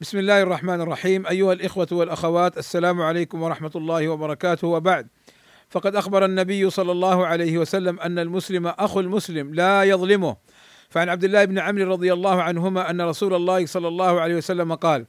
[0.00, 1.26] بسم الله الرحمن الرحيم.
[1.26, 4.68] أيها الإخوة والأخوات السلام عليكم ورحمة الله وبركاته.
[4.68, 5.08] وبعد
[5.68, 10.36] فقد أخبر النبي صلى الله عليه وسلم أن المسلم أخو المسلم لا يظلمه.
[10.88, 14.74] فعن عبد الله بن عمرو رضي الله عنهما أن رسول الله صلى الله عليه وسلم
[14.74, 15.06] قال: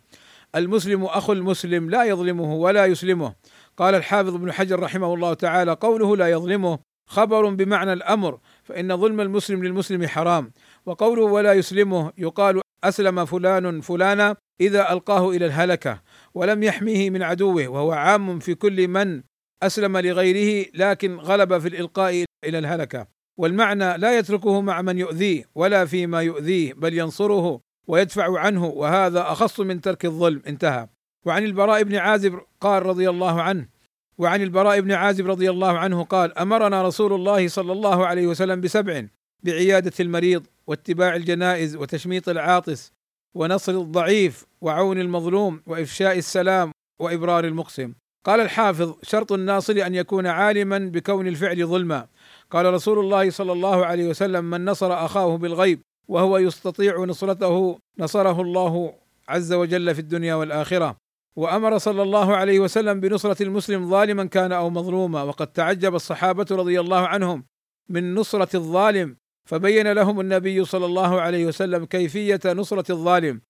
[0.56, 3.34] المسلم أخو المسلم لا يظلمه ولا يسلمه.
[3.78, 9.22] قال الحافظ ابن حجر رحمه الله تعالى قوله لا يظلمه خبر بمعنى الأمر فإن ظلم
[9.22, 10.52] المسلم للمسلم حرام.
[10.86, 16.02] وقوله ولا يسلمه يقال أسلم فلان فلانا إذا ألقاه إلى الهلكة
[16.34, 19.22] ولم يحميه من عدوه وهو عام في كل من
[19.64, 23.08] أسلم لغيره لكن غلب في الإلقاء إلى الهلكة.
[23.40, 29.60] والمعنى لا يتركه مع من يؤذيه ولا فيما يؤذيه بل ينصره ويدفع عنه وهذا أخص
[29.60, 30.42] من ترك الظلم.
[30.48, 30.88] انتهى.
[31.26, 33.68] وعن البراء بن عازب قال رضي الله عنه
[34.18, 38.62] وعن البراء بن عازب رضي الله عنه قال أمرنا رسول الله صلى الله عليه وسلم
[38.62, 39.08] بسبع
[39.44, 42.94] بعيادة المريض واتباع الجنائز وتشميط العاطس
[43.38, 47.94] ونصر الضعيف وعون المظلوم وإفشاء السلام وإبرار المقسم.
[48.26, 52.08] قال الحافظ شرط الناصر أن يكون عالما بكون الفعل ظلما.
[52.52, 58.42] قال رسول الله صلى الله عليه وسلم من نصر أخاه بالغيب وهو يستطيع نصرته نصره
[58.42, 58.94] الله
[59.30, 60.98] عز وجل في الدنيا والآخرة.
[61.36, 65.24] وأمر صلى الله عليه وسلم بنصرة المسلم ظالما كان أو مظلوما.
[65.24, 67.46] وقد تعجب الصحابة رضي الله عنهم
[67.90, 69.18] من نصرة الظالم
[69.48, 73.42] فبين لهم النبي صلى الله عليه وسلم كيفية نصرة الظالم.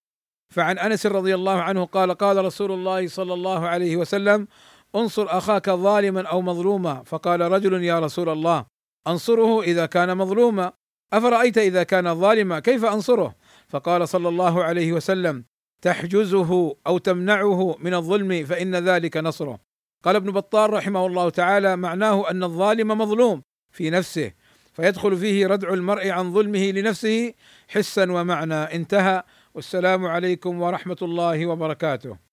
[0.54, 4.48] فعن أنس رضي الله عنه قال قال رسول الله صلى الله عليه وسلم
[4.95, 7.04] انصر أخاك ظالما أو مظلوما.
[7.04, 8.66] فقال رجل يا رسول الله
[9.08, 10.72] أنصره إذا كان مظلوما.
[11.14, 13.36] أفرأيت إذا كان ظالما؟ كيف أنصره؟
[13.67, 15.45] فقال صلى الله عليه وسلم
[15.82, 19.59] تحجزه أو تمنعه من الظلم فإن ذلك نصره.
[20.04, 24.32] قال ابن بطال رحمه الله تعالى معناه أن الظالم مظلوم في نفسه.
[24.78, 27.33] فيدخل فيه ردع المرء عن ظلمه لنفسه
[27.67, 28.53] حسا ومعنى.
[28.53, 29.23] انتهى.
[29.53, 32.27] والسلام عليكم ورحمة الله وبركاته.